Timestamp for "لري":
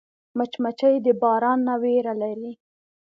2.21-2.51